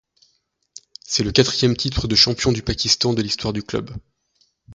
[1.03, 3.91] C'est le quatrième titre de champion du Pakistan de l'histoire du club.